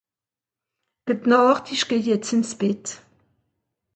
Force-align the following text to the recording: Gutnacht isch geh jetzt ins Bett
Gutnacht 1.05 1.71
isch 1.73 1.87
geh 1.87 1.99
jetzt 2.09 2.33
ins 2.33 2.51
Bett 2.61 2.87